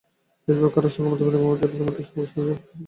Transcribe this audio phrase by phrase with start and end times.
[0.43, 2.77] ফেসবুকে কারও সঙ্গে মতবিনিময়ের মধ্য দিয়ে রোমান্টিক সম্পর্কের শুভসূচনা হতে পারে।